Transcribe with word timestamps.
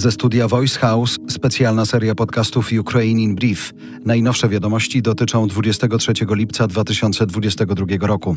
Ze 0.00 0.12
studia 0.12 0.48
Voice 0.48 0.78
House 0.78 1.18
specjalna 1.28 1.86
seria 1.86 2.14
podcastów 2.14 2.70
Ukraine 2.80 3.20
in 3.20 3.34
Brief. 3.34 3.72
Najnowsze 4.04 4.48
wiadomości 4.48 5.02
dotyczą 5.02 5.48
23 5.48 6.12
lipca 6.30 6.66
2022 6.66 8.06
roku. 8.06 8.36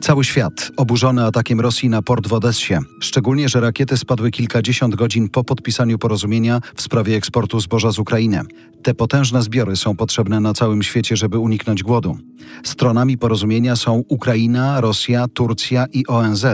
Cały 0.00 0.24
świat 0.24 0.70
oburzony 0.76 1.24
atakiem 1.24 1.60
Rosji 1.60 1.88
na 1.88 2.02
port 2.02 2.28
w 2.28 2.32
Odessie, 2.32 2.74
szczególnie, 3.00 3.48
że 3.48 3.60
rakiety 3.60 3.96
spadły 3.96 4.30
kilkadziesiąt 4.30 4.94
godzin 4.94 5.28
po 5.28 5.44
podpisaniu 5.44 5.98
porozumienia 5.98 6.60
w 6.76 6.82
sprawie 6.82 7.16
eksportu 7.16 7.60
zboża 7.60 7.92
z 7.92 7.98
Ukrainy. 7.98 8.40
Te 8.82 8.94
potężne 8.94 9.42
zbiory 9.42 9.76
są 9.76 9.96
potrzebne 9.96 10.40
na 10.40 10.54
całym 10.54 10.82
świecie, 10.82 11.16
żeby 11.16 11.38
uniknąć 11.38 11.82
głodu. 11.82 12.18
Stronami 12.64 13.18
porozumienia 13.18 13.76
są 13.76 14.04
Ukraina, 14.08 14.80
Rosja, 14.80 15.28
Turcja 15.28 15.86
i 15.92 16.06
ONZ. 16.06 16.46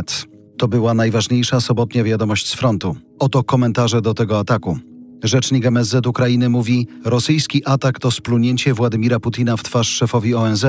To 0.58 0.68
była 0.68 0.94
najważniejsza 0.94 1.61
sobotnia 1.61 2.04
wiadomość 2.04 2.48
z 2.48 2.54
frontu. 2.54 2.96
Oto 3.22 3.43
komentarze 3.43 4.00
do 4.00 4.14
tego 4.14 4.39
ataku. 4.39 4.79
Rzecznik 5.22 5.67
MSZ 5.67 6.07
Ukrainy 6.07 6.49
mówi: 6.49 6.86
Rosyjski 7.04 7.64
atak 7.64 7.99
to 7.99 8.11
splunięcie 8.11 8.75
Władimira 8.75 9.21
Putina 9.21 9.57
w 9.57 9.63
twarz 9.63 9.89
szefowi 9.89 10.35
ONZ 10.35 10.64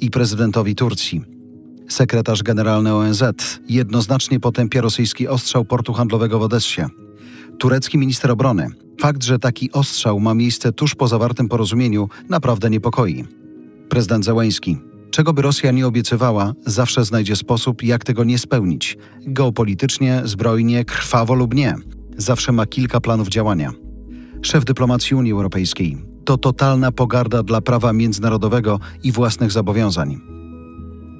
i 0.00 0.10
prezydentowi 0.10 0.74
Turcji. 0.74 1.22
Sekretarz 1.88 2.42
generalny 2.42 2.94
ONZ 2.94 3.22
jednoznacznie 3.68 4.40
potępia 4.40 4.80
rosyjski 4.80 5.28
ostrzał 5.28 5.64
portu 5.64 5.92
handlowego 5.92 6.38
w 6.38 6.42
Odessie. 6.42 6.82
Turecki 7.58 7.98
minister 7.98 8.30
obrony. 8.30 8.68
Fakt, 9.00 9.24
że 9.24 9.38
taki 9.38 9.72
ostrzał 9.72 10.20
ma 10.20 10.34
miejsce 10.34 10.72
tuż 10.72 10.94
po 10.94 11.08
zawartym 11.08 11.48
porozumieniu, 11.48 12.08
naprawdę 12.28 12.70
niepokoi. 12.70 13.24
Prezydent 13.88 14.24
Zełęński. 14.24 14.78
Czego 15.10 15.32
by 15.32 15.42
Rosja 15.42 15.72
nie 15.72 15.86
obiecywała, 15.86 16.52
zawsze 16.66 17.04
znajdzie 17.04 17.36
sposób, 17.36 17.82
jak 17.82 18.04
tego 18.04 18.24
nie 18.24 18.38
spełnić. 18.38 18.96
Geopolitycznie, 19.26 20.22
zbrojnie, 20.24 20.84
krwawo 20.84 21.34
lub 21.34 21.54
nie. 21.54 21.74
Zawsze 22.16 22.52
ma 22.52 22.66
kilka 22.66 23.00
planów 23.00 23.28
działania. 23.28 23.72
Szef 24.42 24.64
dyplomacji 24.64 25.16
Unii 25.16 25.32
Europejskiej. 25.32 25.96
To 26.24 26.38
totalna 26.38 26.92
pogarda 26.92 27.42
dla 27.42 27.60
prawa 27.60 27.92
międzynarodowego 27.92 28.80
i 29.02 29.12
własnych 29.12 29.52
zobowiązań. 29.52 30.20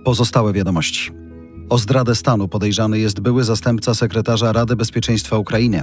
Pozostałe 0.05 0.53
wiadomości. 0.53 1.11
O 1.69 1.79
zdradę 1.79 2.15
stanu 2.15 2.49
podejrzany 2.49 2.99
jest 2.99 3.21
były 3.21 3.45
zastępca 3.45 3.95
sekretarza 3.95 4.53
Rady 4.53 4.77
Bezpieczeństwa 4.77 5.39
Ukrainy. 5.39 5.83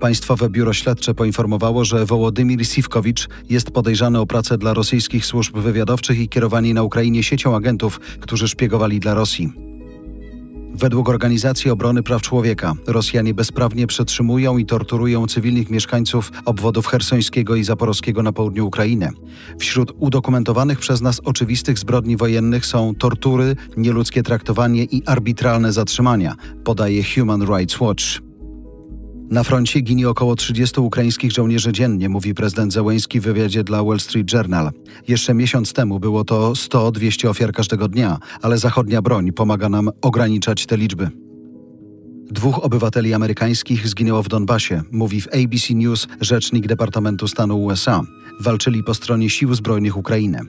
Państwowe 0.00 0.50
Biuro 0.50 0.72
Śledcze 0.72 1.14
poinformowało, 1.14 1.84
że 1.84 2.06
Wołodymir 2.06 2.66
Siwkowicz 2.66 3.28
jest 3.48 3.70
podejrzany 3.70 4.20
o 4.20 4.26
pracę 4.26 4.58
dla 4.58 4.74
rosyjskich 4.74 5.26
służb 5.26 5.56
wywiadowczych 5.56 6.18
i 6.18 6.28
kierowanie 6.28 6.74
na 6.74 6.82
Ukrainie 6.82 7.22
siecią 7.22 7.56
agentów, 7.56 8.00
którzy 8.20 8.48
szpiegowali 8.48 9.00
dla 9.00 9.14
Rosji. 9.14 9.65
Według 10.78 11.08
Organizacji 11.08 11.70
Obrony 11.70 12.02
Praw 12.02 12.22
Człowieka 12.22 12.74
Rosjanie 12.86 13.34
bezprawnie 13.34 13.86
przetrzymują 13.86 14.58
i 14.58 14.66
torturują 14.66 15.26
cywilnych 15.26 15.70
mieszkańców 15.70 16.32
obwodów 16.44 16.86
hersońskiego 16.86 17.56
i 17.56 17.64
zaporowskiego 17.64 18.22
na 18.22 18.32
południu 18.32 18.66
Ukrainy. 18.66 19.10
Wśród 19.58 19.92
udokumentowanych 19.98 20.78
przez 20.78 21.00
nas 21.00 21.20
oczywistych 21.24 21.78
zbrodni 21.78 22.16
wojennych 22.16 22.66
są 22.66 22.94
tortury, 22.94 23.56
nieludzkie 23.76 24.22
traktowanie 24.22 24.84
i 24.84 25.02
arbitralne 25.06 25.72
zatrzymania, 25.72 26.34
podaje 26.64 27.02
Human 27.14 27.42
Rights 27.42 27.80
Watch. 27.80 28.25
Na 29.30 29.42
froncie 29.42 29.80
ginie 29.80 30.08
około 30.08 30.36
30 30.36 30.80
ukraińskich 30.80 31.32
żołnierzy 31.32 31.72
dziennie, 31.72 32.08
mówi 32.08 32.34
prezydent 32.34 32.72
Zełęński 32.72 33.20
w 33.20 33.22
wywiadzie 33.22 33.64
dla 33.64 33.84
Wall 33.84 34.00
Street 34.00 34.32
Journal. 34.32 34.70
Jeszcze 35.08 35.34
miesiąc 35.34 35.72
temu 35.72 36.00
było 36.00 36.24
to 36.24 36.52
100-200 36.52 37.28
ofiar 37.28 37.52
każdego 37.52 37.88
dnia, 37.88 38.18
ale 38.42 38.58
zachodnia 38.58 39.02
broń 39.02 39.32
pomaga 39.32 39.68
nam 39.68 39.90
ograniczać 40.02 40.66
te 40.66 40.76
liczby. 40.76 41.10
Dwóch 42.30 42.64
obywateli 42.64 43.14
amerykańskich 43.14 43.88
zginęło 43.88 44.22
w 44.22 44.28
Donbasie, 44.28 44.82
mówi 44.92 45.20
w 45.20 45.28
ABC 45.28 45.74
News 45.74 46.08
rzecznik 46.20 46.66
Departamentu 46.66 47.28
Stanu 47.28 47.64
USA. 47.64 48.02
Walczyli 48.40 48.82
po 48.82 48.94
stronie 48.94 49.30
sił 49.30 49.54
zbrojnych 49.54 49.96
Ukrainy. 49.96 50.40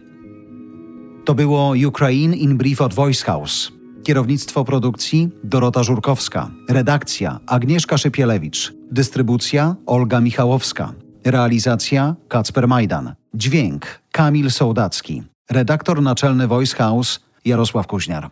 To 1.26 1.36
było 1.36 1.74
Ukraine 1.88 2.36
in 2.36 2.58
Brief 2.58 2.82
od 2.82 2.94
Voice 2.94 3.26
House. 3.26 3.77
Kierownictwo 4.08 4.66
produkcji 4.66 5.30
Dorota 5.44 5.84
Żurkowska. 5.84 6.52
Redakcja 6.70 7.40
Agnieszka 7.48 7.98
Szypielewicz. 7.98 8.74
Dystrybucja 8.92 9.76
Olga 9.86 10.20
Michałowska. 10.22 10.94
Realizacja 11.26 12.16
Kacper 12.28 12.68
Majdan. 12.68 13.16
Dźwięk 13.34 13.86
Kamil 14.12 14.52
Sołdacki. 14.52 15.24
Redaktor 15.50 16.02
naczelny 16.02 16.48
Voice 16.48 16.76
House 16.76 17.20
Jarosław 17.46 17.88
Kuźniar. 17.88 18.32